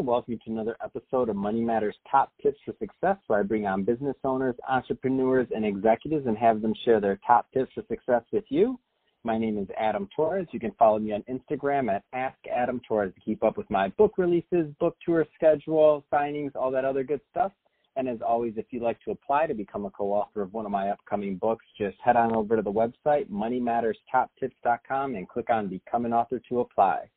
to 0.00 0.06
welcome 0.06 0.32
you 0.32 0.38
to 0.38 0.50
another 0.50 0.76
episode 0.82 1.28
of 1.28 1.36
Money 1.36 1.60
Matters 1.60 1.94
Top 2.10 2.32
Tips 2.42 2.56
for 2.64 2.72
Success, 2.78 3.18
where 3.26 3.40
I 3.40 3.42
bring 3.42 3.66
on 3.66 3.84
business 3.84 4.16
owners, 4.24 4.54
entrepreneurs, 4.66 5.46
and 5.54 5.62
executives 5.62 6.26
and 6.26 6.38
have 6.38 6.62
them 6.62 6.72
share 6.86 7.02
their 7.02 7.20
top 7.26 7.52
tips 7.52 7.70
for 7.74 7.82
success 7.86 8.22
with 8.32 8.44
you. 8.48 8.80
My 9.24 9.36
name 9.36 9.58
is 9.58 9.68
Adam 9.78 10.08
Torres. 10.16 10.46
You 10.52 10.60
can 10.60 10.72
follow 10.78 10.98
me 10.98 11.12
on 11.12 11.22
Instagram 11.28 11.94
at 11.94 12.02
Ask 12.14 12.38
Adam 12.50 12.80
Torres 12.88 13.12
to 13.14 13.20
keep 13.20 13.44
up 13.44 13.58
with 13.58 13.68
my 13.68 13.88
book 13.98 14.14
releases, 14.16 14.72
book 14.80 14.96
tour 15.04 15.26
schedule, 15.34 16.02
signings, 16.10 16.56
all 16.56 16.70
that 16.70 16.86
other 16.86 17.04
good 17.04 17.20
stuff. 17.30 17.52
And 17.96 18.08
as 18.08 18.20
always, 18.26 18.54
if 18.56 18.64
you'd 18.70 18.82
like 18.82 19.00
to 19.02 19.10
apply 19.10 19.48
to 19.48 19.54
become 19.54 19.84
a 19.84 19.90
co-author 19.90 20.40
of 20.40 20.54
one 20.54 20.64
of 20.64 20.72
my 20.72 20.88
upcoming 20.88 21.36
books, 21.36 21.66
just 21.76 21.98
head 22.02 22.16
on 22.16 22.34
over 22.34 22.56
to 22.56 22.62
the 22.62 22.72
website, 22.72 23.28
moneymatterstoptips.com, 23.28 25.14
and 25.14 25.28
click 25.28 25.50
on 25.50 25.68
Become 25.68 26.06
an 26.06 26.14
Author 26.14 26.40
to 26.48 26.60
apply. 26.60 27.10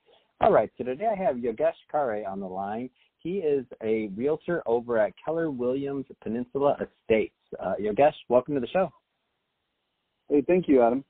All 0.43 0.51
right, 0.51 0.69
so 0.77 0.83
today 0.83 1.07
I 1.09 1.15
have 1.15 1.37
Yogesh 1.37 1.71
Khare 1.89 2.27
on 2.27 2.41
the 2.41 2.45
line. 2.45 2.89
He 3.19 3.35
is 3.37 3.65
a 3.81 4.09
realtor 4.13 4.61
over 4.65 4.97
at 4.97 5.13
Keller 5.23 5.49
Williams 5.49 6.05
Peninsula 6.21 6.75
Estates. 6.81 7.33
Uh, 7.61 7.75
Yogesh, 7.79 8.11
welcome 8.27 8.53
to 8.53 8.59
the 8.59 8.67
show. 8.67 8.91
Hey, 10.27 10.43
thank 10.45 10.67
you, 10.67 10.81
Adam. 10.81 11.05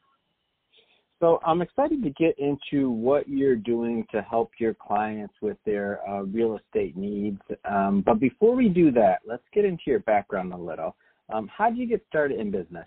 So 1.19 1.39
I'm 1.43 1.63
excited 1.63 2.03
to 2.03 2.11
get 2.11 2.37
into 2.37 2.91
what 2.91 3.27
you're 3.27 3.55
doing 3.55 4.05
to 4.11 4.21
help 4.21 4.51
your 4.59 4.75
clients 4.75 5.33
with 5.41 5.57
their 5.65 6.07
uh, 6.07 6.21
real 6.21 6.55
estate 6.55 6.95
needs. 6.95 7.41
Um, 7.67 8.03
but 8.05 8.19
before 8.19 8.55
we 8.55 8.69
do 8.69 8.91
that, 8.91 9.21
let's 9.25 9.41
get 9.51 9.65
into 9.65 9.85
your 9.87 10.01
background 10.01 10.53
a 10.53 10.57
little. 10.57 10.95
Um, 11.33 11.47
how 11.47 11.69
did 11.71 11.79
you 11.79 11.87
get 11.87 12.05
started 12.07 12.39
in 12.39 12.51
business? 12.51 12.85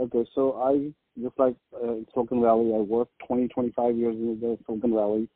Okay, 0.00 0.28
so 0.34 0.54
I 0.54 0.90
just 1.20 1.38
like 1.38 1.54
uh, 1.74 1.94
Silicon 2.12 2.42
Valley, 2.42 2.72
I 2.74 2.78
worked 2.78 3.12
20, 3.26 3.48
25 3.48 3.96
years 3.96 4.14
in 4.14 4.38
the 4.40 4.58
Silicon 4.66 4.94
Valley. 4.94 5.28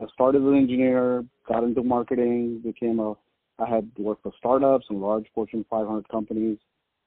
I 0.00 0.06
started 0.12 0.42
as 0.42 0.48
an 0.48 0.56
engineer, 0.56 1.24
got 1.48 1.64
into 1.64 1.82
marketing, 1.82 2.60
became 2.64 3.00
a. 3.00 3.14
I 3.60 3.68
had 3.68 3.90
worked 3.98 4.22
for 4.22 4.32
startups 4.38 4.86
and 4.88 5.00
large 5.00 5.26
Fortune 5.34 5.64
500 5.68 6.08
companies, 6.08 6.58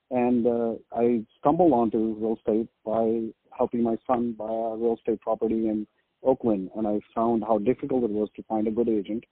and 0.10 0.46
uh, 0.46 0.74
I 0.92 1.24
stumbled 1.40 1.72
onto 1.72 2.18
real 2.20 2.36
estate 2.36 2.68
by 2.86 3.30
helping 3.58 3.82
my 3.82 3.96
son 4.06 4.36
buy 4.38 4.52
a 4.52 4.76
real 4.76 4.98
estate 4.98 5.22
property 5.22 5.70
in 5.70 5.88
Oakland, 6.24 6.70
and 6.76 6.86
I 6.86 7.00
found 7.16 7.44
how 7.44 7.58
difficult 7.58 8.04
it 8.04 8.10
was 8.10 8.28
to 8.36 8.44
find 8.44 8.68
a 8.68 8.72
good 8.72 8.90
agent. 8.90 9.24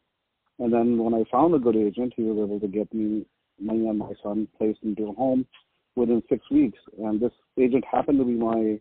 And 0.59 0.71
then 0.71 0.97
when 0.97 1.13
I 1.13 1.23
found 1.29 1.53
a 1.55 1.59
good 1.59 1.75
agent, 1.75 2.13
he 2.15 2.23
was 2.23 2.37
able 2.37 2.59
to 2.61 2.67
get 2.67 2.93
me 2.93 3.25
me 3.59 3.87
and 3.87 3.99
my 3.99 4.13
son 4.23 4.47
placed 4.57 4.79
into 4.83 5.09
a 5.09 5.13
home 5.13 5.45
within 5.95 6.23
six 6.29 6.49
weeks. 6.49 6.79
And 6.97 7.19
this 7.19 7.31
agent 7.59 7.83
happened 7.89 8.19
to 8.19 8.25
be 8.25 8.33
my 8.33 8.79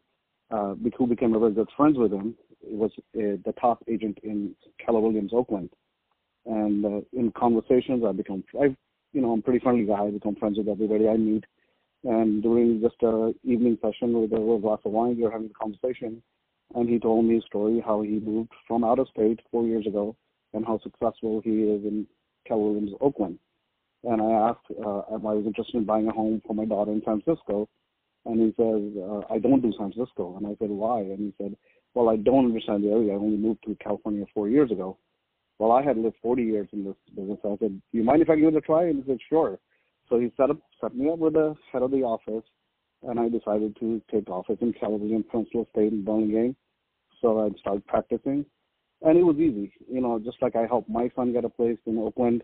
uh, 0.51 0.75
who 0.97 1.07
became 1.07 1.39
very 1.39 1.53
good 1.53 1.69
friends 1.77 1.99
with 1.99 2.13
him. 2.13 2.35
It 2.63 2.75
was 2.75 2.91
uh, 3.17 3.37
the 3.45 3.55
top 3.61 3.83
agent 3.89 4.19
in 4.23 4.55
Keller 4.85 5.01
Williams 5.01 5.33
Oakland. 5.33 5.71
And 6.47 6.85
uh, 6.85 7.01
in 7.13 7.31
conversations, 7.33 8.03
I 8.07 8.13
become 8.13 8.45
I, 8.61 8.75
you 9.13 9.21
know, 9.21 9.33
I'm 9.33 9.41
a 9.41 9.43
pretty 9.43 9.61
friendly 9.61 9.85
guy. 9.85 10.05
I 10.05 10.11
become 10.11 10.37
friends 10.37 10.59
with 10.59 10.69
everybody 10.69 11.09
I 11.09 11.17
meet. 11.17 11.45
And 12.05 12.43
during 12.43 12.81
just 12.81 13.03
a 13.03 13.35
evening 13.43 13.77
session 13.83 14.21
with 14.21 14.33
a 14.33 14.61
glass 14.63 14.79
of 14.85 14.93
wine, 14.93 15.17
we 15.17 15.25
were 15.25 15.31
having 15.31 15.51
a 15.51 15.59
conversation, 15.59 16.23
and 16.75 16.89
he 16.89 16.99
told 16.99 17.25
me 17.25 17.39
a 17.39 17.43
story 17.43 17.83
how 17.85 18.03
he 18.03 18.21
moved 18.21 18.53
from 18.69 18.85
out 18.85 19.01
of 19.01 19.09
state 19.09 19.41
four 19.51 19.67
years 19.67 19.87
ago 19.87 20.15
and 20.55 20.65
how 20.65 20.79
successful 20.83 21.41
he 21.45 21.51
is 21.51 21.85
in 21.85 22.07
Keller 22.47 22.73
Williams 22.73 22.93
Oakland. 23.01 23.39
And 24.05 24.23
I 24.23 24.51
asked 24.51 24.67
uh, 24.71 25.03
if 25.11 25.25
I 25.25 25.35
was 25.35 25.45
interested 25.47 25.77
in 25.77 25.85
buying 25.85 26.09
a 26.09 26.13
home 26.13 26.41
for 26.47 26.55
my 26.55 26.65
daughter 26.65 26.93
in 26.93 27.03
San 27.05 27.21
Francisco, 27.21 27.69
and 28.25 28.41
he 28.41 28.55
says, 28.57 29.03
uh, 29.03 29.33
I 29.33 29.39
don't 29.39 29.61
do 29.61 29.73
San 29.77 29.93
Francisco. 29.93 30.37
And 30.37 30.47
I 30.47 30.55
said, 30.59 30.71
why? 30.71 31.01
And 31.01 31.19
he 31.19 31.35
said, 31.39 31.57
well, 31.95 32.09
I 32.11 32.17
don't 32.17 32.47
understand 32.47 32.85
the 32.85 32.91
area. 32.91 33.13
I 33.13 33.17
only 33.17 33.37
moved 33.37 33.65
to 33.67 33.77
California 33.83 34.25
four 34.35 34.49
years 34.49 34.71
ago. 34.71 34.99
Well, 35.59 35.73
I 35.73 35.83
had 35.83 35.97
lived 35.97 36.17
40 36.23 36.43
years 36.43 36.69
in 36.73 36.85
this 36.85 36.95
business. 37.17 37.39
I 37.45 37.57
said, 37.59 37.81
do 37.91 37.99
you 37.99 38.05
mind 38.05 38.23
if 38.23 38.31
I 38.31 38.37
give 38.37 38.49
it 38.49 38.57
a 38.57 38.61
try? 38.61 38.85
And 38.85 39.03
he 39.03 39.11
said, 39.11 39.19
sure. 39.29 39.59
So 40.09 40.21
he 40.21 40.33
set 40.37 40.51
up, 40.51 40.59
set 40.81 40.95
me 40.95 41.11
up 41.11 41.19
with 41.19 41.35
the 41.35 41.55
head 41.73 41.83
of 41.83 41.91
the 41.91 42.03
office, 42.03 42.45
and 43.03 43.19
I 43.19 43.29
decided 43.29 43.77
to 43.81 44.01
take 44.11 44.29
office 44.31 44.59
in 44.61 44.73
California, 44.73 45.19
Peninsula 45.31 45.65
State 45.73 45.93
in 45.93 46.05
Burlingame. 46.05 46.57
So 47.21 47.41
I 47.41 47.51
started 47.59 47.87
practicing, 47.87 48.47
and 49.03 49.19
it 49.19 49.23
was 49.23 49.37
easy. 49.37 49.73
You 49.91 50.01
know, 50.01 50.19
just 50.19 50.41
like 50.41 50.55
I 50.55 50.67
helped 50.67 50.89
my 50.89 51.11
son 51.17 51.33
get 51.33 51.45
a 51.45 51.49
place 51.49 51.79
in 51.87 51.99
Oakland, 51.99 52.43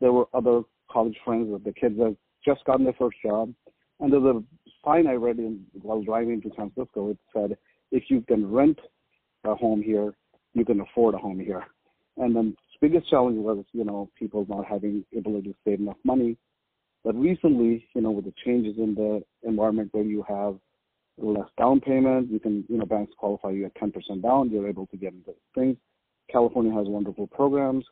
there 0.00 0.12
were 0.12 0.26
other 0.34 0.62
college 0.90 1.16
friends 1.24 1.50
that 1.52 1.64
the 1.64 1.72
kids 1.72 1.96
that 1.98 2.16
just 2.44 2.64
gotten 2.64 2.84
their 2.84 2.94
first 2.94 3.18
job, 3.24 3.52
and 4.00 4.12
there's 4.12 4.24
a 4.24 4.42
sign 4.84 5.06
I 5.06 5.14
read 5.14 5.38
in, 5.38 5.64
while 5.82 6.02
driving 6.02 6.40
to 6.42 6.50
San 6.56 6.70
Francisco. 6.70 7.10
It 7.10 7.18
said, 7.32 7.58
"If 7.90 8.04
you 8.10 8.22
can 8.22 8.50
rent 8.50 8.78
a 9.44 9.54
home 9.54 9.82
here, 9.82 10.14
you 10.54 10.64
can 10.64 10.80
afford 10.80 11.14
a 11.14 11.18
home 11.18 11.38
here." 11.38 11.64
And 12.16 12.34
then 12.34 12.50
the 12.50 12.88
biggest 12.88 13.08
challenge 13.10 13.38
was, 13.38 13.64
you 13.72 13.84
know, 13.84 14.10
people 14.18 14.46
not 14.48 14.66
having 14.66 15.04
ability 15.16 15.52
to 15.52 15.58
save 15.64 15.80
enough 15.80 15.98
money 16.04 16.36
but 17.04 17.14
recently, 17.14 17.86
you 17.94 18.02
know, 18.02 18.10
with 18.10 18.26
the 18.26 18.34
changes 18.44 18.76
in 18.78 18.94
the 18.94 19.22
environment 19.48 19.90
where 19.92 20.04
you 20.04 20.24
have 20.28 20.56
less 21.16 21.48
down 21.58 21.80
payment, 21.80 22.30
you 22.30 22.40
can, 22.40 22.64
you 22.68 22.78
know, 22.78 22.86
banks 22.86 23.12
qualify 23.16 23.50
you 23.50 23.66
at 23.66 23.74
10% 23.76 24.22
down, 24.22 24.50
you're 24.50 24.68
able 24.68 24.86
to 24.88 24.96
get 24.96 25.12
into 25.12 25.34
things. 25.54 25.76
California 26.30 26.72
has 26.72 26.86
wonderful 26.88 27.26
programs. 27.26 27.84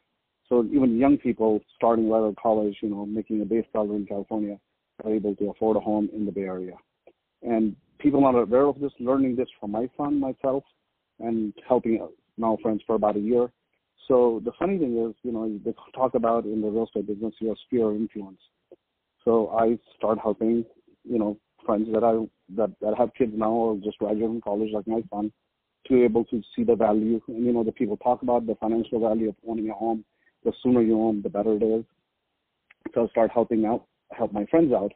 So 0.49 0.65
even 0.65 0.99
young 0.99 1.19
people 1.19 1.61
starting 1.77 2.09
right 2.09 2.19
out 2.19 2.29
of 2.29 2.37
college, 2.37 2.77
you 2.83 2.89
know, 2.89 3.05
making 3.05 3.43
a 3.43 3.45
base 3.45 3.67
salary 3.73 3.97
in 3.97 4.07
California 4.07 4.59
are 5.05 5.13
able 5.13 5.37
to 5.37 5.51
afford 5.51 5.77
a 5.77 5.81
home 5.81 6.09
in 6.15 6.25
the 6.25 6.33
Bay 6.33 6.43
Area. 6.43 6.75
And 7.43 7.77
people 7.99 8.25
are 8.25 8.37
aware 8.41 8.67
of 8.67 8.81
this, 8.81 8.93
learning 8.99 9.37
this 9.37 9.49
from 9.61 9.73
my 9.73 9.89
son, 9.97 10.19
myself, 10.19 10.65
and 11.21 11.53
helping 11.69 12.07
now 12.37 12.57
friends 12.63 12.83
for 12.87 12.95
about 12.95 13.17
a 13.17 13.21
year. 13.21 13.51
So 14.07 14.41
the 14.45 14.53
funny 14.59 14.79
thing 14.79 14.97
is, 14.97 15.15
you 15.23 15.33
know, 15.33 15.61
they 15.65 15.75
talk 15.95 16.15
about 16.15 16.45
in 16.45 16.63
the 16.63 16.69
real 16.69 16.85
estate 16.85 17.07
business 17.07 17.35
your 17.41 17.57
sphere 17.67 17.91
of 17.91 17.97
influence. 17.97 18.41
So 19.25 19.51
I 19.51 19.79
start 19.97 20.19
helping, 20.23 20.65
you 21.05 21.19
know, 21.19 21.37
friends 21.67 21.89
that 21.93 22.03
I 22.03 22.27
that 22.57 22.71
that 22.81 22.97
have 22.97 23.11
kids 23.19 23.33
now 23.37 23.51
or 23.51 23.77
just 23.77 23.99
graduated 23.99 24.31
from 24.31 24.41
college, 24.41 24.71
like 24.73 24.87
my 24.87 25.03
son, 25.11 25.31
to 25.87 25.95
be 25.95 26.03
able 26.03 26.25
to 26.27 26.43
see 26.57 26.65
the 26.65 26.75
value. 26.75 27.21
And 27.29 27.45
you 27.45 27.53
know, 27.53 27.63
the 27.63 27.73
people 27.73 27.99
talk 27.99 28.23
about 28.23 28.47
the 28.47 28.55
financial 28.55 29.01
value 29.01 29.29
of 29.29 29.37
owning 29.47 29.69
a 29.69 29.75
home. 29.75 30.05
The 30.49 30.53
sooner 30.63 30.83
you 30.83 31.01
own, 31.01 31.23
the 31.23 31.29
better 31.29 31.57
it 31.57 31.63
is. 31.63 31.85
So 32.95 33.05
I 33.05 33.09
start 33.09 33.31
helping 33.33 33.67
out, 33.67 33.85
help 34.13 34.33
my 34.33 34.47
friends 34.47 34.73
out. 34.73 34.93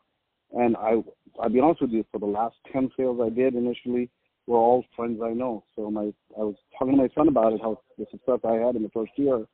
And 0.52 0.76
I, 0.76 1.02
I'll 1.40 1.50
be 1.50 1.60
honest 1.60 1.82
with 1.82 1.90
you, 1.90 2.04
for 2.10 2.18
the 2.18 2.26
last 2.26 2.56
ten 2.72 2.90
sales 2.96 3.20
I 3.22 3.28
did 3.28 3.54
initially 3.54 4.10
were 4.46 4.58
all 4.58 4.84
friends 4.96 5.20
I 5.22 5.30
know. 5.30 5.64
So 5.76 5.91
my, 5.91 6.12
I 6.38 6.42
was 6.42 6.56
talking 6.78 6.96
to 6.96 7.02
my 7.02 7.08
son 7.14 7.28
about 7.28 7.52
it, 7.52 7.60
how 7.60 7.80
the 7.98 8.06
success 8.10 8.41
I 8.44 8.54
had 8.54 8.76
in 8.76 8.82
the 8.82 8.91
first 8.94 9.12
year 9.16 9.46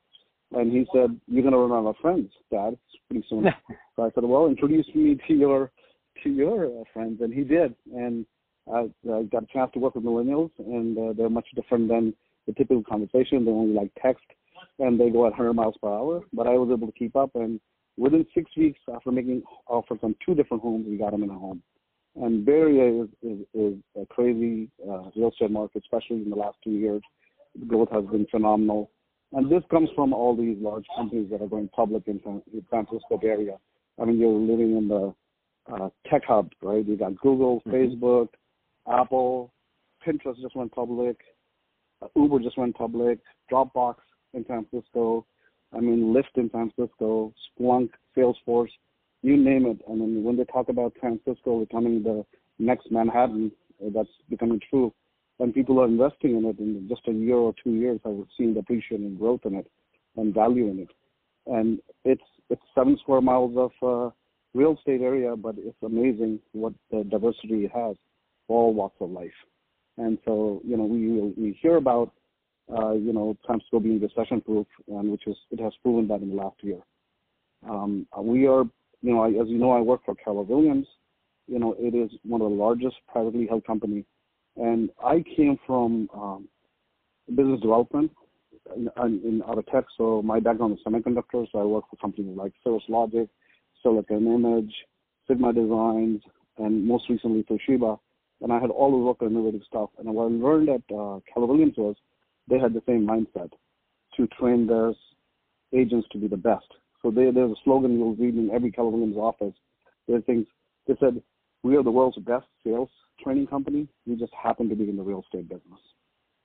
and 0.53 0.73
he 0.73 0.87
said, 0.93 1.19
"You're 1.27 1.43
gonna 1.43 1.59
run 1.59 1.73
out 1.73 1.89
of 1.89 1.97
friends, 1.97 2.31
Dad, 2.51 2.77
pretty 3.09 3.25
soon." 3.29 3.45
so 3.97 4.03
I 4.03 4.11
said, 4.15 4.25
"Well, 4.25 4.47
introduce 4.47 4.87
me 4.95 5.19
to 5.27 5.35
your 5.35 5.71
to 6.23 6.31
your 6.31 6.67
uh, 6.67 6.85
friends," 6.93 7.21
and 7.21 7.33
he 7.33 7.45
did. 7.45 7.75
And 7.95 8.25
I, 8.73 8.89
I 9.13 9.23
got 9.25 9.45
a 9.45 9.53
chance 9.53 9.71
to 9.75 9.79
work 9.79 9.95
with 9.95 10.05
millennials, 10.05 10.51
and 10.59 10.97
uh, 10.97 11.13
they're 11.17 11.31
much 11.31 11.49
different 11.55 11.89
than 11.89 12.15
the 12.47 12.53
typical 12.55 12.83
conversation. 12.83 13.45
They 13.45 13.51
only 13.51 13.75
like 13.75 13.91
text, 14.03 14.25
and 14.79 14.99
they 14.99 15.11
go 15.11 15.27
at 15.27 15.33
100 15.33 15.55
miles 15.55 15.77
per 15.83 15.89
hour. 15.89 16.23
But 16.33 16.47
I 16.47 16.53
was 16.53 16.71
able 16.73 16.87
to 16.87 16.99
keep 16.99 17.17
up, 17.17 17.31
and 17.35 17.61
within 17.97 18.27
six 18.35 18.51
weeks, 18.57 18.81
after 18.93 19.11
making 19.11 19.43
offers 19.67 19.99
on 20.03 20.15
two 20.25 20.35
different 20.35 20.63
homes, 20.63 20.87
we 20.89 20.97
got 20.97 21.13
them 21.13 21.23
in 21.23 21.31
a 21.31 21.39
home. 21.39 21.63
And 22.17 22.45
Bay 22.45 22.53
Area 22.53 23.03
is, 23.03 23.09
is, 23.23 23.39
is 23.55 23.75
a 24.01 24.07
crazy 24.07 24.71
uh, 24.89 25.11
real 25.15 25.31
estate 25.31 25.51
market, 25.51 25.83
especially 25.85 26.23
in 26.23 26.31
the 26.31 26.37
last 26.37 26.57
two 26.65 26.71
years. 26.71 27.03
The 27.59 27.67
growth 27.67 27.91
has 27.93 28.05
been 28.07 28.27
phenomenal 28.31 28.91
and 29.33 29.51
this 29.51 29.63
comes 29.71 29.91
from 29.95 30.13
all 30.13 30.35
these 30.35 30.57
large 30.61 30.87
companies 30.97 31.29
that 31.31 31.43
are 31.43 31.49
going 31.49 31.69
public 31.69 32.05
in 32.07 32.21
San, 32.25 32.43
Francisco 32.71 33.21
area. 33.23 33.57
I 34.01 34.05
mean, 34.05 34.19
you're 34.19 34.31
living 34.31 34.77
in 34.77 34.89
the 34.89 35.15
uh, 35.71 35.91
tech 36.11 36.23
hub, 36.27 36.51
right? 36.63 36.87
You 36.87 36.97
got 36.97 37.19
Google, 37.19 37.61
mm-hmm. 37.67 37.71
Facebook, 37.71 38.29
Apple, 38.91 39.53
Pinterest 40.07 40.41
just 40.41 40.57
went 40.57 40.73
public, 40.73 41.19
uh, 42.01 42.07
Uber 42.17 42.39
just 42.39 42.57
went 42.57 42.75
public, 42.77 43.19
Dropbox 43.53 43.97
in 44.35 44.45
San 44.47 44.67
Francisco, 44.67 45.27
I 45.75 45.81
mean, 45.81 46.15
Lyft 46.15 46.37
in 46.37 46.51
San 46.51 46.73
Francisco, 46.75 47.33
Splunk, 47.59 47.91
Salesforce, 48.17 48.71
you 49.23 49.37
name 49.37 49.67
it. 49.67 49.79
I 49.89 49.95
mean, 49.95 50.23
when 50.23 50.37
they 50.37 50.45
talk 50.45 50.69
about 50.69 50.93
San 51.01 51.19
Francisco 51.25 51.61
becoming 51.61 52.03
the 52.03 52.25
next 52.59 52.91
Manhattan, 52.91 53.53
uh, 53.85 53.91
that's 53.95 54.09
becoming 54.29 54.61
true 54.71 54.93
and 55.41 55.55
people 55.55 55.81
are 55.81 55.87
investing 55.87 56.37
in 56.37 56.45
it 56.45 56.59
in 56.59 56.87
just 56.89 57.03
a 57.07 57.13
year 57.13 57.37
or 57.37 57.55
two 57.63 57.75
years, 57.75 58.01
I 58.05 58.11
have 58.11 58.27
seen 58.37 58.55
the 58.55 58.61
appreciation 58.61 59.17
growth 59.17 59.41
in 59.45 59.55
it 59.55 59.71
and 60.17 60.35
value 60.35 60.69
in 60.69 60.81
it. 60.81 60.91
And 61.47 61.79
it's 62.05 62.23
it's 62.51 62.63
seven 62.75 62.99
square 63.01 63.21
miles 63.21 63.55
of 63.57 63.71
uh, 63.83 64.11
real 64.55 64.77
estate 64.77 65.01
area, 65.01 65.37
but 65.37 65.55
it's 65.59 65.77
amazing 65.83 66.41
what 66.53 66.73
the 66.91 67.05
diversity 67.05 67.65
it 67.65 67.73
has, 67.73 67.97
all 68.49 68.75
walks 68.75 68.97
of 69.01 69.11
life. 69.11 69.31
And 69.97 70.19
so, 70.25 70.61
you 70.65 70.77
know, 70.77 70.85
we 70.85 71.33
we 71.43 71.59
hear 71.61 71.77
about, 71.77 72.13
uh, 72.71 72.93
you 72.93 73.13
know, 73.13 73.37
San 73.47 73.59
Francisco 73.59 73.81
being 73.81 74.01
recession 74.01 74.41
proof, 74.41 74.67
and 74.89 75.11
which 75.11 75.27
is 75.27 75.37
it 75.51 75.61
has 75.61 75.73
proven 75.83 76.09
that 76.09 76.21
in 76.21 76.31
the 76.31 76.37
last 76.37 76.57
year. 76.63 76.81
Um, 77.69 78.07
we 78.17 78.47
are, 78.47 78.65
you 79.03 79.15
know, 79.15 79.23
I, 79.23 79.29
as 79.29 79.49
you 79.49 79.59
know, 79.59 79.73
I 79.73 79.81
work 79.81 80.03
for 80.05 80.15
Keller 80.15 80.43
Williams. 80.43 80.87
You 81.47 81.59
know, 81.59 81.75
it 81.79 81.95
is 81.95 82.11
one 82.25 82.43
of 82.43 82.51
the 82.51 82.57
largest 82.57 82.97
privately 83.11 83.47
held 83.47 83.67
company 83.67 84.05
and 84.59 84.91
I 85.03 85.25
came 85.37 85.59
from 85.67 86.09
um, 86.13 86.49
business 87.29 87.61
development 87.61 88.11
in, 88.77 88.91
in 88.97 89.43
out 89.49 89.59
of 89.59 89.67
tech. 89.67 89.85
So 89.97 90.21
my 90.23 90.41
background 90.41 90.79
is 90.79 90.85
semiconductors. 90.85 91.47
So 91.53 91.61
I 91.61 91.65
work 91.65 91.85
for 91.89 91.97
companies 91.97 92.37
like 92.37 92.53
Cirrus 92.65 92.83
Logic, 92.89 93.29
Silicon 93.83 94.27
Image, 94.27 94.75
Sigma 95.29 95.53
Designs, 95.53 96.23
and 96.59 96.85
most 96.85 97.09
recently 97.09 97.45
Toshiba. 97.45 97.99
And 98.41 98.53
I 98.53 98.61
had 98.61 98.71
all 98.71 98.91
the 98.91 98.97
work 98.97 99.19
on 99.21 99.29
innovative 99.29 99.63
stuff. 99.67 99.91
And 99.99 100.13
what 100.13 100.25
I 100.25 100.27
learned 100.27 100.69
at 100.69 100.83
uh, 100.95 101.21
Keller 101.33 101.47
Williams 101.47 101.75
was 101.77 101.97
they 102.49 102.59
had 102.59 102.75
the 102.75 102.83
same 102.87 103.07
mindset 103.07 103.51
to 104.17 104.27
train 104.39 104.67
their 104.67 104.93
agents 105.75 106.09
to 106.13 106.19
be 106.19 106.29
the 106.29 106.37
best. 106.37 106.67
So 107.03 107.11
they, 107.11 107.31
there's 107.31 107.53
a 107.53 107.63
slogan 107.65 107.99
you'll 107.99 108.17
read 108.17 108.35
in 108.35 108.51
every 108.51 108.73
Keller 108.73 108.91
Williams 108.91 109.17
office. 109.17 109.55
There's 110.07 110.25
things, 110.25 110.47
they 110.87 110.95
said, 110.99 111.23
we 111.63 111.77
are 111.77 111.83
the 111.83 111.91
world's 111.91 112.19
best 112.19 112.47
sales 112.65 112.89
training 113.23 113.47
company. 113.47 113.89
We 114.07 114.17
just 114.17 114.33
happen 114.35 114.69
to 114.69 114.75
be 114.75 114.89
in 114.89 114.97
the 114.97 115.03
real 115.03 115.23
estate 115.23 115.49
business. 115.49 115.81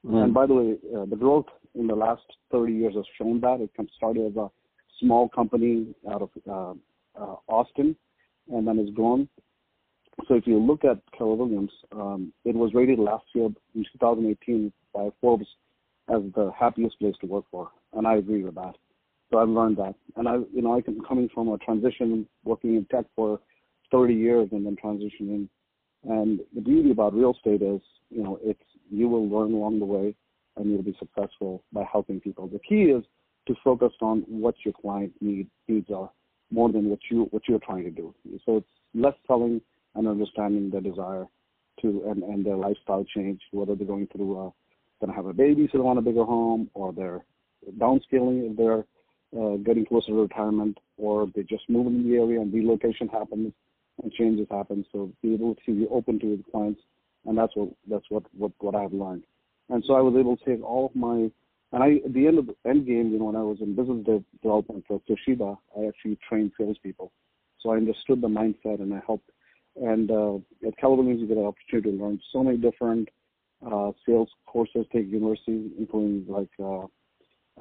Mm. 0.05 0.23
And 0.23 0.33
by 0.33 0.45
the 0.45 0.53
way, 0.53 0.77
uh, 0.95 1.05
the 1.05 1.15
growth 1.15 1.45
in 1.75 1.87
the 1.87 1.95
last 1.95 2.23
30 2.51 2.73
years 2.73 2.95
has 2.95 3.05
shown 3.17 3.39
that. 3.41 3.61
It 3.61 3.69
started 3.95 4.31
as 4.31 4.35
a 4.35 4.49
small 4.99 5.29
company 5.29 5.95
out 6.11 6.21
of 6.21 6.29
uh, 6.49 7.21
uh, 7.21 7.35
Austin, 7.47 7.95
and 8.51 8.67
then 8.67 8.79
it's 8.79 8.93
grown. 8.93 9.29
So 10.27 10.35
if 10.35 10.45
you 10.45 10.59
look 10.59 10.83
at 10.85 10.99
Keller 11.17 11.35
Williams, 11.35 11.71
um, 11.91 12.33
it 12.45 12.55
was 12.55 12.73
rated 12.73 12.99
last 12.99 13.25
year 13.33 13.45
in 13.75 13.85
2018 13.93 14.71
by 14.93 15.09
Forbes 15.21 15.47
as 16.09 16.21
the 16.35 16.51
happiest 16.57 16.99
place 16.99 17.15
to 17.21 17.27
work 17.27 17.45
for, 17.51 17.69
and 17.93 18.07
I 18.07 18.15
agree 18.15 18.43
with 18.43 18.55
that. 18.55 18.75
So 19.31 19.39
I've 19.39 19.49
learned 19.49 19.77
that, 19.77 19.95
and 20.15 20.27
I, 20.27 20.35
you 20.53 20.61
know, 20.61 20.73
I 20.73 20.81
am 20.87 21.01
coming 21.07 21.29
from 21.33 21.49
a 21.49 21.57
transition, 21.59 22.27
working 22.43 22.75
in 22.75 22.85
tech 22.85 23.05
for 23.15 23.39
30 23.91 24.13
years, 24.13 24.49
and 24.51 24.65
then 24.65 24.75
transitioning. 24.83 25.47
And 26.03 26.41
the 26.53 26.61
beauty 26.61 26.91
about 26.91 27.13
real 27.13 27.33
estate 27.33 27.61
is, 27.61 27.81
you 28.09 28.23
know, 28.23 28.39
it's 28.43 28.59
you 28.91 29.07
will 29.07 29.27
learn 29.27 29.53
along 29.53 29.79
the 29.79 29.85
way, 29.85 30.15
and 30.57 30.69
you'll 30.69 30.83
be 30.83 30.95
successful 30.99 31.63
by 31.71 31.83
helping 31.91 32.19
people. 32.19 32.47
The 32.47 32.59
key 32.59 32.91
is 32.91 33.03
to 33.47 33.55
focus 33.63 33.91
on 34.01 34.19
what 34.27 34.55
your 34.63 34.73
client 34.73 35.13
need, 35.21 35.47
needs 35.67 35.89
are 35.89 36.09
more 36.51 36.71
than 36.71 36.89
what 36.89 36.99
you 37.09 37.27
what 37.31 37.43
you're 37.47 37.59
trying 37.59 37.83
to 37.83 37.91
do. 37.91 38.13
So 38.45 38.57
it's 38.57 38.67
less 38.93 39.15
selling 39.27 39.61
and 39.95 40.07
understanding 40.07 40.69
their 40.69 40.81
desire 40.81 41.25
to 41.81 42.03
and, 42.07 42.23
and 42.23 42.45
their 42.45 42.55
lifestyle 42.55 43.05
change, 43.15 43.41
whether 43.51 43.75
they're 43.75 43.87
going 43.87 44.07
through 44.07 44.39
a 44.39 44.51
going 45.03 45.11
to 45.11 45.15
have 45.15 45.25
a 45.25 45.33
baby, 45.33 45.67
so 45.71 45.77
they 45.77 45.83
want 45.83 45.99
a 45.99 46.01
bigger 46.01 46.23
home, 46.23 46.69
or 46.73 46.93
they're 46.93 47.25
downscaling 47.77 48.51
if 48.51 48.57
they're 48.57 48.85
uh, 49.37 49.57
getting 49.57 49.85
closer 49.85 50.07
to 50.07 50.21
retirement, 50.21 50.77
or 50.97 51.27
they 51.35 51.43
just 51.43 51.69
move 51.69 51.87
in 51.87 52.09
the 52.09 52.15
area 52.15 52.39
and 52.39 52.53
relocation 52.53 53.07
happens 53.09 53.51
and 54.01 54.11
changes 54.13 54.47
happen. 54.49 54.85
So 54.91 55.11
be 55.21 55.33
able 55.33 55.55
to 55.65 55.75
be 55.75 55.87
open 55.91 56.19
to 56.19 56.37
the 56.37 56.43
clients, 56.51 56.81
and 57.25 57.37
that's 57.37 57.55
what 57.55 57.69
that's 57.89 58.05
what 58.09 58.23
what 58.37 58.51
what 58.59 58.75
I've 58.75 58.93
learned. 58.93 59.23
And 59.69 59.83
so 59.85 59.95
I 59.95 60.01
was 60.01 60.15
able 60.17 60.37
to 60.37 60.45
take 60.45 60.63
all 60.63 60.85
of 60.85 60.95
my 60.95 61.29
and 61.73 61.83
I, 61.83 61.95
at 62.05 62.13
the 62.13 62.27
end 62.27 62.37
of 62.37 62.45
the 62.45 62.55
end 62.69 62.85
game, 62.85 63.11
you 63.11 63.17
know, 63.17 63.25
when 63.25 63.35
I 63.35 63.41
was 63.41 63.57
in 63.59 63.75
business 63.75 64.05
development 64.43 64.85
for 64.87 65.01
Toshiba, 65.09 65.57
I 65.75 65.87
actually 65.87 66.19
trained 66.29 66.51
salespeople. 66.55 67.11
So 67.59 67.71
I 67.71 67.77
understood 67.77 68.21
the 68.21 68.27
mindset 68.27 68.79
and 68.79 68.93
I 68.93 69.01
helped. 69.03 69.31
And 69.75 70.11
uh, 70.11 70.35
at 70.67 70.77
Keller 70.77 70.97
Williams, 70.97 71.21
you 71.21 71.27
get 71.27 71.37
an 71.37 71.45
opportunity 71.45 71.97
to 71.97 72.03
learn 72.03 72.21
so 72.31 72.43
many 72.43 72.57
different 72.57 73.09
uh, 73.65 73.91
sales 74.05 74.29
courses, 74.45 74.85
take 74.91 75.09
universities, 75.09 75.71
including 75.77 76.25
like 76.27 76.49
uh, 76.59 76.85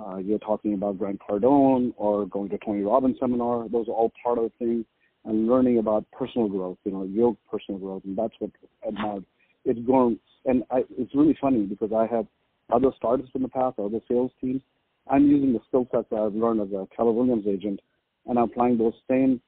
uh, 0.01 0.17
you're 0.17 0.39
talking 0.39 0.75
about 0.75 0.99
Grant 0.99 1.21
Cardone 1.21 1.93
or 1.97 2.27
going 2.27 2.49
to 2.51 2.59
Tony 2.59 2.83
Robbins 2.83 3.17
seminar. 3.21 3.69
Those 3.69 3.89
are 3.89 3.93
all 3.93 4.13
part 4.23 4.39
of 4.39 4.45
the 4.45 4.65
thing. 4.65 4.85
And 5.25 5.47
learning 5.47 5.79
about 5.79 6.05
personal 6.11 6.49
growth, 6.49 6.79
you 6.85 6.91
know, 6.91 7.05
your 7.05 7.37
personal 7.49 7.79
growth, 7.79 8.03
and 8.05 8.19
that's 8.19 8.35
what 8.41 8.51
admired. 8.87 9.25
It's 9.65 9.79
grown, 9.87 10.19
and 10.47 10.65
I, 10.69 10.83
it's 10.99 11.15
really 11.15 11.39
funny 11.41 11.61
because 11.61 11.93
I 11.93 12.13
have 12.13 12.27
other 12.73 12.91
startups 12.97 13.31
in 13.37 13.43
the 13.43 13.49
past, 13.49 13.79
other 13.79 14.01
sales 14.11 14.33
teams. 14.41 14.63
I'm 15.09 15.29
using 15.29 15.53
the 15.53 15.61
skill 15.69 15.87
sets 15.93 16.09
that 16.11 16.19
I've 16.19 16.35
learned 16.35 16.61
as 16.61 16.73
a 16.73 16.89
Keller 16.97 17.13
Williams 17.13 17.47
agent, 17.47 17.79
and 18.27 18.37
I'm 18.37 18.47
applying 18.47 18.79
those 18.79 18.95
same 19.09 19.41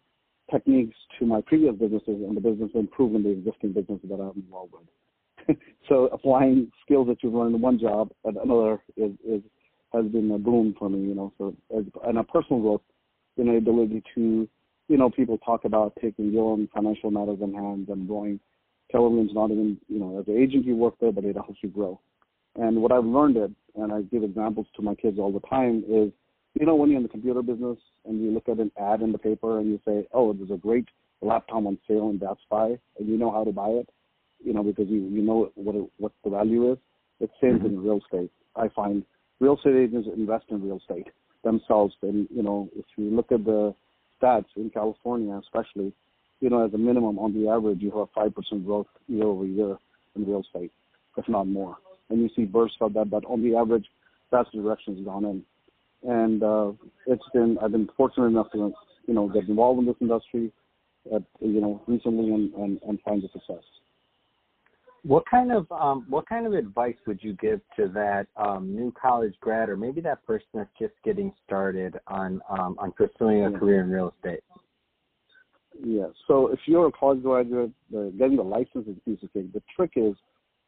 techniques 0.49 0.97
to 1.19 1.27
my 1.27 1.41
previous 1.41 1.75
businesses 1.75 2.23
and 2.23 2.37
the 2.37 2.41
business 2.41 2.71
improving 2.75 3.25
the 3.25 3.31
existing 3.31 3.73
businesses 3.73 4.09
that 4.09 4.21
I'm 4.21 4.33
involved 4.37 4.75
with. 4.75 4.83
so 5.89 6.07
applying 6.07 6.71
skills 6.85 7.09
that 7.09 7.23
you've 7.23 7.35
learned 7.35 7.55
in 7.55 7.61
one 7.61 7.79
job 7.79 8.11
at 8.27 8.35
another 8.37 8.83
is, 8.97 9.13
is 9.27 9.43
has 9.93 10.07
been 10.07 10.31
a 10.33 10.39
boon 10.39 10.75
for 10.79 10.89
me, 10.89 11.01
you 11.01 11.15
know. 11.15 11.33
So 11.39 11.55
as, 11.77 11.85
and 12.07 12.19
a 12.19 12.25
personal 12.25 12.61
growth, 12.61 12.83
you 13.37 13.45
know, 13.45 13.57
ability 13.57 14.03
to, 14.15 14.49
you 14.89 14.97
know, 14.97 15.11
people 15.11 15.39
talk 15.39 15.65
about 15.65 15.93
taking 16.01 16.33
your 16.33 16.53
own 16.53 16.69
financial 16.75 17.11
matters 17.11 17.39
in 17.41 17.55
hand 17.55 17.89
and 17.89 18.07
growing. 18.07 18.41
Williams 18.93 19.33
not 19.35 19.51
even, 19.51 19.77
you 19.89 19.99
know, 19.99 20.21
as 20.21 20.29
an 20.29 20.41
agent 20.41 20.65
you 20.65 20.77
work 20.77 20.95
there, 21.01 21.11
but 21.11 21.25
it 21.25 21.35
helps 21.35 21.59
you 21.63 21.69
grow. 21.69 22.01
And 22.57 22.81
what 22.81 22.93
I've 22.93 23.05
learned 23.05 23.37
it, 23.37 23.51
and 23.75 23.93
I 23.93 24.03
give 24.03 24.23
examples 24.23 24.67
to 24.77 24.83
my 24.83 24.95
kids 24.95 25.19
all 25.19 25.33
the 25.33 25.41
time, 25.49 25.83
is 25.89 26.13
you 26.55 26.67
know 26.67 26.77
when 26.77 26.91
you're 26.91 26.99
in 26.99 27.03
the 27.03 27.09
computer 27.09 27.43
business 27.43 27.79
and 28.05 28.23
you 28.23 28.31
look 28.31 28.49
at 28.49 28.61
an 28.61 28.71
ad 28.81 29.03
in 29.03 29.11
the 29.11 29.19
paper 29.19 29.59
and 29.59 29.67
you 29.67 29.81
say, 29.85 30.07
oh, 30.13 30.33
there's 30.33 30.53
a 30.53 30.57
great 30.57 30.87
laptop 31.21 31.67
on 31.67 31.79
sale 31.89 32.11
in 32.11 32.19
Best 32.19 32.41
Buy, 32.49 32.79
and 32.99 33.09
you 33.09 33.17
know 33.17 33.33
how 33.33 33.43
to 33.43 33.51
buy 33.51 33.71
it, 33.71 33.89
you 34.45 34.53
know 34.53 34.63
because 34.63 34.89
you 34.89 35.09
you 35.11 35.23
know 35.23 35.51
what 35.55 35.75
it, 35.75 35.91
what 35.99 36.13
the 36.25 36.31
value 36.31 36.73
is. 36.73 36.79
It's 37.21 37.33
the 37.41 37.49
same 37.49 37.59
mm-hmm. 37.59 37.67
in 37.67 37.83
real 37.83 38.01
estate. 38.05 38.31
I 38.57 38.69
find 38.69 39.05
real 39.41 39.57
estate 39.57 39.77
agents 39.77 40.09
invest 40.15 40.45
in 40.51 40.63
real 40.63 40.79
estate 40.79 41.09
themselves, 41.43 41.95
and 42.03 42.29
you 42.31 42.43
know 42.43 42.69
if 42.77 42.85
you 42.97 43.11
look 43.11 43.33
at 43.33 43.45
the 43.45 43.75
stats 44.21 44.47
in 44.57 44.71
California, 44.71 45.39
especially, 45.43 45.93
you 46.41 46.51
know 46.51 46.65
as 46.65 46.75
a 46.75 46.79
minimum 46.79 47.19
on 47.19 47.33
the 47.35 47.49
average 47.49 47.81
you 47.81 47.91
have 47.99 48.09
five 48.15 48.35
percent 48.35 48.65
growth 48.65 48.87
year 49.09 49.25
over 49.25 49.45
year 49.45 49.77
in 50.17 50.27
real 50.27 50.43
estate, 50.43 50.73
if 51.17 51.29
not 51.29 51.47
more 51.47 51.77
and 52.11 52.21
you 52.21 52.31
see 52.35 52.45
bursts 52.45 52.77
of 52.81 52.95
that, 52.95 53.11
but 53.11 53.25
on 53.27 53.43
the 53.43 53.57
average, 53.57 53.87
that's 54.31 54.49
the 54.53 54.63
direction 54.63 54.95
it's 54.97 55.05
gone 55.05 55.25
in. 55.25 55.43
And 56.09 56.43
uh, 56.43 56.73
it's 57.07 57.25
been 57.33 57.59
I've 57.63 57.73
been 57.73 57.89
fortunate 57.97 58.27
enough 58.27 58.51
to 58.53 58.73
you 59.07 59.15
know 59.15 59.29
get 59.29 59.49
involved 59.49 59.81
in 59.81 59.87
this 59.87 59.97
industry, 60.01 60.53
at, 61.15 61.23
you 61.41 61.61
know 61.61 61.83
recently 61.87 62.33
and, 62.33 62.53
and, 62.55 62.81
and 62.87 63.01
find 63.03 63.23
the 63.23 63.29
success. 63.33 63.65
What 65.05 65.25
kind 65.31 65.53
of 65.53 65.71
um, 65.71 66.07
what 66.09 66.27
kind 66.27 66.47
of 66.47 66.55
advice 66.55 66.97
would 67.07 67.23
you 67.23 67.35
give 67.35 67.61
to 67.77 67.89
that 67.89 68.27
um, 68.37 68.75
new 68.75 68.93
college 69.01 69.35
grad, 69.41 69.69
or 69.69 69.77
maybe 69.77 70.01
that 70.01 70.25
person 70.27 70.47
that's 70.55 70.71
just 70.79 70.95
getting 71.05 71.33
started 71.45 71.99
on 72.07 72.41
um, 72.49 72.77
on 72.79 72.93
pursuing 72.93 73.45
a 73.45 73.59
career 73.59 73.83
in 73.83 73.91
real 73.91 74.15
estate? 74.17 74.43
Yeah. 75.83 76.07
So 76.27 76.49
if 76.49 76.61
you're 76.67 76.87
a 76.87 76.93
college 76.93 77.23
graduate, 77.23 77.71
uh, 77.97 78.05
getting 78.19 78.37
the 78.37 78.43
license 78.43 78.87
is 78.87 78.97
a 78.97 79.11
piece 79.11 79.23
of 79.23 79.33
cake. 79.33 79.53
The 79.53 79.63
trick 79.77 79.93
is 79.97 80.15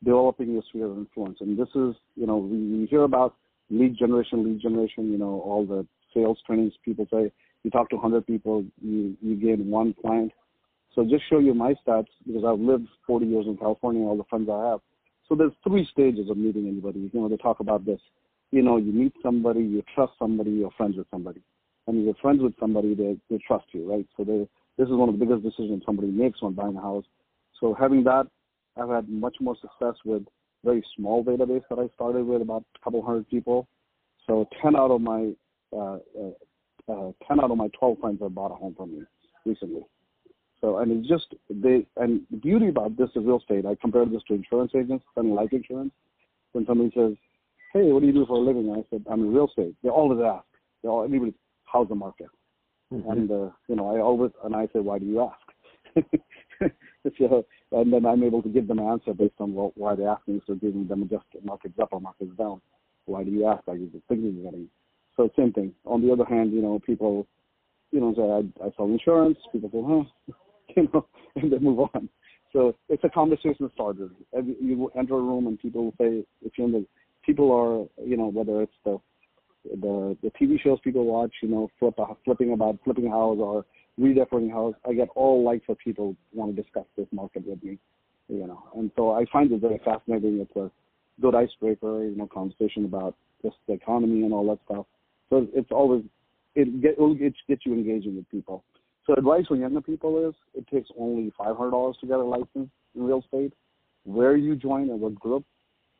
developing 0.05 0.53
your 0.53 0.63
sphere 0.69 0.87
of 0.87 0.99
influence. 0.99 1.39
And 1.41 1.59
this 1.59 1.69
is, 1.69 1.95
you 2.17 2.27
know, 2.27 2.37
we, 2.37 2.59
we 2.59 2.87
hear 2.87 3.03
about 3.03 3.35
lead 3.71 3.97
generation, 3.97 4.45
lead 4.45 4.61
generation, 4.61 5.11
you 5.11 5.19
know, 5.19 5.41
all 5.45 5.65
the 5.65 5.87
sales 6.15 6.39
trainings 6.47 6.73
people 6.85 7.07
say, 7.11 7.33
you 7.63 7.71
talk 7.71 7.91
to 7.91 7.97
100 7.97 8.27
people, 8.27 8.65
you, 8.81 9.17
you 9.21 9.37
gain 9.37 9.69
one 9.69 9.95
client. 10.01 10.33
So 10.97 11.05
just 11.05 11.23
show 11.31 11.39
you 11.39 11.55
my 11.55 11.75
stats 11.87 12.09
because 12.27 12.43
I've 12.45 12.59
lived 12.59 12.89
40 13.07 13.27
years 13.27 13.47
in 13.47 13.57
California, 13.57 14.03
all 14.03 14.17
the 14.17 14.25
friends 14.25 14.49
I 14.51 14.71
have. 14.71 14.81
So 15.29 15.37
there's 15.37 15.53
three 15.63 15.87
stages 15.93 16.29
of 16.31 16.37
meeting 16.37 16.67
anybody. 16.67 16.99
You 17.01 17.21
know, 17.21 17.29
they 17.29 17.37
talk 17.37 17.61
about 17.61 17.87
this. 17.87 18.01
You 18.51 18.63
know, 18.63 18.79
you 18.79 18.93
meet 18.93 19.13
somebody, 19.23 19.61
you 19.61 19.85
trust 19.95 20.15
somebody, 20.19 20.51
you're 20.51 20.71
friends 20.77 20.97
with 20.97 21.07
somebody. 21.11 21.43
And 21.87 22.05
you're 22.05 22.15
friends 22.15 22.41
with 22.43 22.55
somebody, 22.59 22.95
they, 22.95 23.17
they 23.31 23.39
trust 23.47 23.67
you, 23.73 23.89
right? 23.89 24.07
So 24.17 24.25
they, 24.25 24.49
this 24.79 24.89
is 24.89 24.95
one 24.95 25.09
of 25.09 25.19
the 25.19 25.25
biggest 25.25 25.45
decisions 25.45 25.83
somebody 25.87 26.09
makes 26.09 26.43
when 26.43 26.55
buying 26.55 26.77
a 26.77 26.81
house. 26.81 27.05
So 27.61 27.75
having 27.79 28.03
that 28.05 28.27
I've 28.77 28.89
had 28.89 29.09
much 29.09 29.37
more 29.41 29.57
success 29.61 29.95
with 30.05 30.23
very 30.65 30.85
small 30.97 31.25
database 31.25 31.63
that 31.71 31.79
I 31.79 31.89
started 31.95 32.27
with, 32.27 32.43
about 32.43 32.65
a 32.75 32.85
couple 32.85 33.05
hundred 33.05 33.29
people. 33.29 33.69
So 34.27 34.49
10 34.63 34.77
out 34.77 34.91
of 34.91 35.01
my 35.01 35.33
uh, 35.73 35.99
uh, 35.99 36.33
uh, 36.89 37.13
10 37.27 37.41
out 37.41 37.51
of 37.51 37.57
my 37.57 37.69
12 37.79 37.99
friends 37.99 38.21
have 38.23 38.35
bought 38.35 38.53
a 38.53 38.55
home 38.55 38.75
from 38.77 38.93
me 38.93 39.05
recently. 39.45 39.83
So 40.61 40.79
and 40.79 40.91
it's 40.91 41.09
just 41.09 41.35
they 41.51 41.87
and 41.97 42.23
the 42.31 42.39
beauty 42.39 42.69
about 42.69 42.97
this 42.97 43.11
is 43.11 43.25
real 43.25 43.39
estate. 43.39 43.67
I 43.67 43.77
compare 43.81 44.07
this 44.07 44.23
to 44.29 44.35
insurance 44.35 44.73
agents 44.75 45.05
selling 45.15 45.35
life 45.35 45.53
insurance. 45.53 45.93
When 46.53 46.67
somebody 46.67 46.91
says, 46.97 47.13
"Hey, 47.73 47.93
what 47.93 48.01
do 48.01 48.07
you 48.07 48.13
do 48.13 48.27
for 48.27 48.37
a 48.37 48.41
living?" 48.41 48.71
I 48.73 48.85
said, 48.91 49.05
"I'm 49.11 49.21
in 49.21 49.35
real 49.35 49.49
estate." 49.49 49.75
They 49.83 49.91
always 49.91 50.21
ask. 50.25 50.47
They 50.83 50.89
all 50.89 51.05
everybody, 51.05 51.35
"How's 51.65 51.89
the 51.89 51.95
market?" 51.95 52.29
Mm-hmm. 52.93 53.11
And 53.11 53.31
uh, 53.31 53.51
you 53.69 53.77
know, 53.77 53.95
I 53.95 54.01
always 54.01 54.31
and 54.45 54.57
I 54.57 54.67
say, 54.73 54.81
"Why 54.81 54.99
do 54.99 55.05
you 55.05 55.21
ask?" 55.21 55.47
so, 57.19 57.45
and 57.73 57.93
then 57.93 58.07
I'm 58.07 58.23
able 58.23 58.43
to 58.43 58.49
give 58.49 58.69
them 58.69 58.79
an 58.79 58.87
answer 58.87 59.13
based 59.13 59.35
on 59.39 59.53
what, 59.53 59.77
why 59.77 59.95
they're 59.95 60.09
asking. 60.09 60.41
So 60.47 60.55
giving 60.55 60.87
them 60.87 61.09
just 61.11 61.25
markets 61.45 61.79
up 61.81 61.91
or 61.93 62.01
markets 62.01 62.33
down. 62.39 62.61
Why 63.07 63.25
do 63.25 63.31
you 63.31 63.47
ask? 63.47 63.63
Are 63.69 63.77
you 63.77 63.91
thinking 64.09 64.35
you're 64.37 64.51
getting? 64.51 64.69
So 65.17 65.31
same 65.37 65.53
thing. 65.53 65.73
On 65.85 66.03
the 66.03 66.13
other 66.13 66.25
hand, 66.25 66.53
you 66.53 66.63
know, 66.63 66.79
people, 66.79 67.27
you 67.91 68.01
know, 68.01 68.15
say 68.15 68.23
I, 68.23 68.67
I 68.67 68.71
sell 68.77 68.87
insurance. 68.87 69.39
People 69.53 69.71
say, 69.73 69.83
huh, 69.87 70.35
you 70.77 70.89
know, 70.93 71.07
and 71.37 71.53
they 71.53 71.59
move 71.59 71.81
on. 71.95 72.09
So 72.53 72.75
it's 72.89 73.05
a 73.05 73.09
conversation 73.11 73.71
starter. 73.75 74.11
You 74.43 74.91
enter 74.99 75.15
a 75.15 75.21
room 75.21 75.47
and 75.47 75.59
people 75.59 75.85
will 75.85 75.95
say, 76.01 76.25
if 76.43 76.53
you're 76.57 76.67
in 76.67 76.73
the, 76.73 76.87
people 77.25 77.53
are, 77.53 78.05
you 78.07 78.17
know, 78.17 78.29
whether 78.29 78.63
it's 78.63 78.73
the 78.85 78.99
the 79.65 80.17
the 80.23 80.31
TV 80.41 80.61
shows 80.61 80.79
people 80.83 81.05
watch, 81.05 81.33
you 81.43 81.49
know, 81.49 81.71
flip 81.79 81.95
flipping 82.25 82.53
about 82.53 82.79
flipping 82.85 83.11
house 83.11 83.39
or 83.41 83.65
redecorating 83.99 84.51
house. 84.51 84.75
I 84.89 84.93
get 84.93 85.09
all 85.15 85.45
likes 85.45 85.65
of 85.69 85.79
people 85.79 86.17
want 86.33 86.55
to 86.55 86.63
discuss 86.63 86.85
this 86.97 87.07
market 87.13 87.47
with 87.47 87.63
me, 87.63 87.79
you 88.29 88.47
know. 88.47 88.63
And 88.77 88.91
so 88.97 89.13
I 89.13 89.25
find 89.33 89.51
it 89.51 89.61
very 89.61 89.81
fascinating. 89.85 90.41
It's 90.41 90.57
a 90.57 90.71
good 91.21 91.35
icebreaker, 91.35 92.05
you 92.05 92.17
know, 92.17 92.29
conversation 92.33 92.85
about 92.85 93.17
just 93.43 93.57
the 93.67 93.75
economy 93.75 94.23
and 94.23 94.33
all 94.33 94.47
that 94.49 94.61
stuff. 94.65 94.87
So 95.31 95.47
it's 95.55 95.71
always 95.71 96.05
it 96.55 96.81
get 96.81 96.95
it 96.99 97.35
gets 97.49 97.67
you 97.67 97.75
engaging 97.75 98.17
with 98.17 98.31
people. 98.31 98.65
So 99.07 99.15
advice 99.15 99.47
for 99.47 99.57
younger 99.57 99.81
people 99.81 100.29
is 100.29 100.35
it 100.55 100.67
takes 100.69 100.89
only 100.99 101.33
five 101.39 101.57
hundred 101.57 101.71
dollars 101.71 101.97
to 102.01 102.07
get 102.07 102.19
a 102.19 102.25
license 102.25 102.71
in 102.95 103.03
real 103.03 103.21
estate. 103.21 103.53
Where 104.05 104.37
you 104.37 104.57
join 104.57 104.91
and 104.91 105.01
what 105.01 105.15
group. 105.17 105.45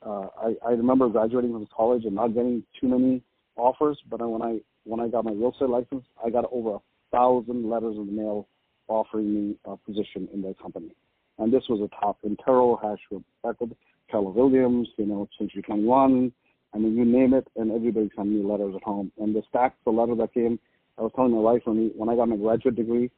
Uh, 0.05 0.27
I, 0.41 0.55
I 0.65 0.71
remember 0.71 1.09
graduating 1.09 1.53
from 1.53 1.67
college 1.75 2.05
and 2.05 2.15
not 2.15 2.29
getting 2.29 2.63
too 2.81 2.89
many 2.89 3.23
offers, 3.57 3.99
but 4.09 4.21
when 4.29 4.43
I 4.43 4.59
when 4.85 5.01
I 5.01 5.09
got 5.09 5.25
my 5.25 5.33
real 5.33 5.53
estate 5.53 5.69
license, 5.69 6.05
I 6.25 6.31
got 6.31 6.45
over 6.53 6.77
a 6.77 6.79
thousand 7.11 7.69
letters 7.69 7.97
in 7.97 8.07
the 8.07 8.13
mail 8.13 8.49
offering 8.89 9.35
me 9.35 9.57
a 9.65 9.77
position 9.77 10.29
in 10.33 10.43
their 10.43 10.55
company. 10.55 10.95
And 11.39 11.53
this 11.53 11.65
was 11.69 11.81
a 11.81 12.01
top 12.01 12.19
Intero, 12.25 12.81
Hashwood, 12.81 13.25
Beckwood, 13.45 13.77
Keller 14.11 14.31
Williams, 14.31 14.89
you 14.97 15.07
know, 15.07 15.29
Century 15.39 15.63
21. 15.63 16.33
I 16.75 16.79
mean, 16.79 16.97
you 16.97 17.05
name 17.05 17.35
it, 17.35 17.47
and 17.57 17.73
everybody 17.73 18.11
sent 18.17 18.29
me 18.29 18.43
letters 18.43 18.75
at 18.77 18.83
home. 18.83 19.11
And 19.19 19.35
the 19.35 19.43
stacks 19.49 19.77
of 19.87 19.95
letters 19.95 20.19
that 20.19 20.35
came, 20.35 20.59
I 20.99 21.03
was 21.03 21.13
telling 21.15 21.33
my 21.33 21.39
wife 21.39 21.63
when, 21.65 21.91
when 21.97 22.09
I 22.09 22.17
got 22.17 22.29
my 22.29 22.37
graduate 22.37 22.77
degree, 22.77 23.11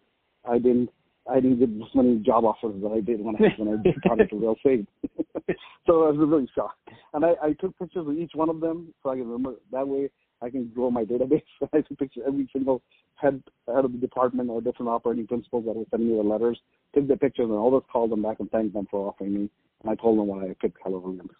I 0.48 0.58
didn't 0.58 0.90
I 1.30 1.40
didn't 1.40 1.58
get 1.58 1.68
as 1.68 1.94
many 1.94 2.16
job 2.20 2.44
offers 2.44 2.80
that 2.82 2.88
I 2.88 3.00
did 3.00 3.20
when 3.20 3.36
I 3.36 3.54
when 3.58 3.68
I 3.68 3.98
started 4.06 4.30
to 4.30 4.36
real 4.36 4.54
estate. 4.56 4.88
so 5.86 6.04
I 6.04 6.10
was 6.10 6.16
really 6.18 6.48
shocked. 6.54 6.88
And 7.12 7.24
I, 7.24 7.32
I 7.42 7.52
took 7.60 7.78
pictures 7.78 8.06
of 8.06 8.16
each 8.16 8.32
one 8.34 8.48
of 8.48 8.60
them 8.60 8.94
so 9.02 9.10
I 9.10 9.16
can 9.16 9.26
remember 9.28 9.56
that 9.72 9.86
way 9.86 10.10
I 10.40 10.50
can 10.50 10.70
grow 10.74 10.90
my 10.90 11.04
database. 11.04 11.42
I 11.72 11.82
took 11.82 11.98
pictures 11.98 12.24
every 12.26 12.48
single 12.52 12.82
head 13.16 13.42
head 13.66 13.84
of 13.84 13.92
the 13.92 13.98
department 13.98 14.50
or 14.50 14.60
different 14.60 14.88
operating 14.88 15.26
principals 15.26 15.64
that 15.66 15.76
were 15.76 15.84
sending 15.90 16.08
me 16.08 16.16
the 16.16 16.22
letters, 16.22 16.58
took 16.94 17.06
the 17.06 17.16
pictures 17.16 17.44
and 17.44 17.52
always 17.52 17.84
called 17.92 18.10
them 18.10 18.22
back 18.22 18.40
and 18.40 18.50
thanked 18.50 18.74
them 18.74 18.86
for 18.90 19.08
offering 19.08 19.34
me. 19.34 19.50
And 19.82 19.90
I 19.90 19.94
told 19.94 20.18
them 20.18 20.26
why 20.26 20.44
I 20.44 20.56
picked 20.60 20.82
Keller 20.82 20.98
Williams. 20.98 21.30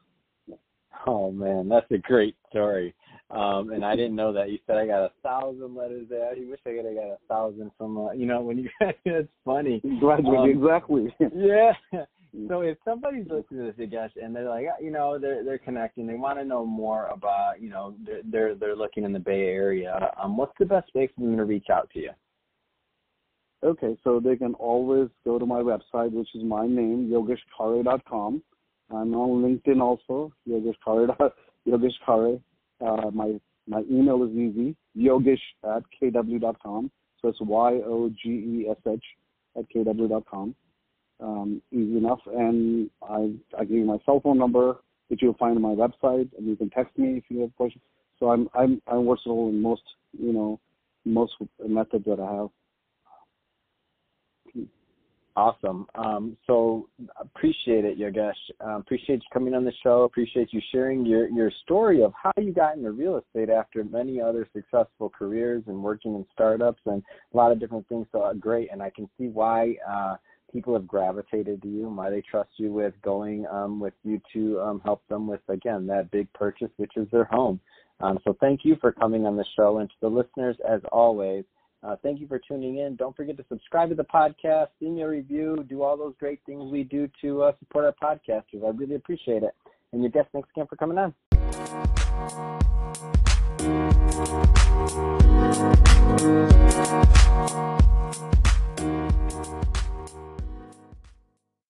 Oh 1.07 1.31
man, 1.31 1.69
that's 1.69 1.91
a 1.91 1.99
great 1.99 2.37
story. 2.51 2.95
Um, 3.31 3.73
and 3.73 3.85
I 3.85 3.95
didn't 3.95 4.17
know 4.17 4.33
that. 4.33 4.51
You 4.51 4.59
said 4.67 4.79
I 4.79 4.87
got 4.87 5.05
a 5.05 5.11
thousand 5.23 5.75
letters 5.75 6.07
there. 6.09 6.35
You 6.35 6.49
wish 6.49 6.61
I 6.67 6.71
could 6.71 6.87
have 6.87 6.95
got 6.95 7.11
a 7.11 7.19
thousand 7.29 7.71
from, 7.77 7.99
uh, 7.99 8.13
you 8.13 8.25
know, 8.25 8.41
when 8.41 8.59
you 8.59 8.71
it's 9.05 9.29
funny. 9.45 9.83
Um, 9.85 10.49
exactly. 10.49 11.15
yeah. 11.35 11.73
So 12.49 12.61
if 12.61 12.79
somebody's 12.85 13.27
listening 13.29 13.67
to 13.67 13.73
this, 13.77 13.89
Yogesh, 13.89 14.11
and 14.23 14.35
they're 14.35 14.49
like, 14.49 14.67
you 14.81 14.91
know, 14.91 15.19
they're 15.19 15.45
they're 15.45 15.59
connecting, 15.59 16.07
they 16.07 16.15
want 16.15 16.39
to 16.39 16.45
know 16.45 16.65
more 16.65 17.07
about, 17.09 17.61
you 17.61 17.69
know, 17.69 17.95
they're 18.05 18.23
they're, 18.25 18.55
they're 18.55 18.77
looking 18.77 19.05
in 19.05 19.13
the 19.13 19.19
Bay 19.19 19.47
Area. 19.47 20.11
Um, 20.23 20.37
what's 20.37 20.57
the 20.59 20.67
best 20.67 20.95
way 20.95 21.09
for 21.15 21.21
them 21.21 21.37
to 21.37 21.45
reach 21.45 21.67
out 21.71 21.91
to 21.91 22.01
you? 22.01 22.11
Okay, 23.65 23.97
so 24.05 24.21
they 24.21 24.37
can 24.37 24.55
always 24.55 25.09
go 25.25 25.39
to 25.39 25.45
my 25.45 25.61
website, 25.61 26.13
which 26.13 26.29
is 26.35 26.45
my 26.45 26.67
name, 26.67 27.11
yogeshkhare.com. 27.11 28.43
I'm 28.91 29.15
on 29.15 29.43
LinkedIn 29.43 29.81
also, 29.81 30.33
Yogesh 30.49 30.77
Khare. 30.87 31.31
Yogesh 31.69 31.95
Khare. 32.07 32.41
Uh, 32.81 33.11
my 33.11 33.39
my 33.67 33.83
email 33.91 34.23
is 34.25 34.31
easy, 34.31 34.75
yogesh 34.97 35.41
at 35.65 35.83
kw.com. 36.01 36.91
So 37.21 37.29
it's 37.29 37.41
Y 37.41 37.73
O 37.85 38.09
G 38.11 38.29
E 38.29 38.67
S 38.71 38.77
H 38.87 39.05
at 39.57 39.65
kw.com. 39.75 40.55
Um, 41.21 41.63
easy 41.73 41.99
enough. 41.99 42.21
And 42.27 42.91
I 43.03 43.33
I 43.59 43.65
give 43.65 43.77
you 43.77 43.85
my 43.85 43.99
cell 44.07 44.21
phone 44.21 44.39
number, 44.39 44.77
which 45.09 45.21
you'll 45.23 45.35
find 45.35 45.57
on 45.57 45.63
my 45.63 45.75
website, 45.75 46.31
and 46.39 46.47
you 46.47 46.57
can 46.57 46.71
text 46.71 46.97
me 46.97 47.19
if 47.19 47.25
you 47.29 47.41
have 47.41 47.55
questions. 47.57 47.83
So 48.19 48.31
I'm 48.31 48.49
I'm 48.55 48.81
I'm 48.87 49.07
versatile 49.07 49.49
in 49.49 49.61
most 49.61 49.83
you 50.19 50.33
know 50.33 50.61
most 51.05 51.35
methods 51.67 52.05
that 52.07 52.21
I 52.21 52.35
have. 52.35 52.51
Awesome. 55.39 55.87
Um, 55.95 56.37
so 56.49 56.89
appreciate 57.17 57.85
it, 57.85 57.97
Yogesh. 57.97 58.33
Uh, 58.61 58.81
appreciate 58.81 59.23
you 59.23 59.29
coming 59.33 59.55
on 59.55 59.65
the 59.65 59.73
show. 59.85 60.03
Appreciate 60.03 60.53
you 60.53 60.61
sharing 60.73 61.07
your, 61.07 61.29
your 61.29 61.53
story 61.63 62.03
of 62.03 62.13
how 62.21 62.33
you 62.39 62.53
got 62.53 62.77
into 62.77 62.91
real 62.91 63.19
estate 63.19 63.49
after 63.49 63.85
many 63.85 64.21
other 64.21 64.49
successful 64.53 65.09
careers 65.09 65.63
and 65.69 65.81
working 65.81 66.17
in 66.17 66.27
startups 66.33 66.81
and 66.87 67.05
a 67.33 67.37
lot 67.37 67.53
of 67.53 67.61
different 67.61 67.89
things. 67.89 68.09
So 68.11 68.23
uh, 68.23 68.33
great. 68.33 68.71
And 68.73 68.83
I 68.83 68.91
can 68.91 69.09
see 69.17 69.29
why 69.29 69.77
uh, 69.89 70.17
people 70.53 70.75
have 70.75 70.89
gravitated 70.89 71.63
to 71.63 71.69
you 71.69 71.87
and 71.87 71.97
why 71.97 72.11
they 72.11 72.21
trust 72.29 72.51
you 72.57 72.73
with 72.73 72.95
going 73.03 73.47
um, 73.47 73.79
with 73.79 73.95
you 74.03 74.21
to 74.33 74.61
um, 74.61 74.81
help 74.85 75.07
them 75.09 75.29
with, 75.29 75.43
again, 75.49 75.87
that 75.87 76.11
big 76.11 76.27
purchase, 76.33 76.71
which 76.79 76.97
is 76.97 77.07
their 77.13 77.27
home. 77.27 77.61
Um, 78.01 78.19
so 78.25 78.37
thank 78.41 78.65
you 78.65 78.77
for 78.81 78.91
coming 78.91 79.25
on 79.25 79.37
the 79.37 79.47
show. 79.55 79.79
And 79.79 79.89
to 79.89 79.95
the 80.01 80.09
listeners, 80.09 80.57
as 80.69 80.81
always, 80.91 81.45
uh, 81.83 81.97
thank 82.03 82.21
you 82.21 82.27
for 82.27 82.39
tuning 82.39 82.79
in. 82.79 82.97
Don't 82.97 83.17
forget 83.17 83.37
to 83.37 83.45
subscribe 83.49 83.89
to 83.91 83.95
the 83.95 84.05
podcast, 84.05 84.69
leave 84.81 84.93
me 84.93 85.03
a 85.03 85.09
review, 85.09 85.65
do 85.69 85.83
all 85.83 85.97
those 85.97 86.15
great 86.19 86.41
things 86.47 86.71
we 86.71 86.85
do 86.85 87.09
to 87.21 87.43
uh, 87.43 87.53
support 87.59 87.85
our 87.85 87.95
podcasters. 88.03 88.65
I 88.65 88.71
really 88.71 88.97
appreciate 88.97 89.43
it. 89.43 89.55
And 89.93 90.03
Yogesh, 90.05 90.27
thanks 90.33 90.49
again 90.55 90.67
for 90.67 90.77
coming 90.77 90.99
on. 90.99 91.15